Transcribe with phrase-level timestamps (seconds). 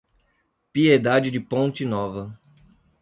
[0.73, 2.35] Piedade de Ponte Nova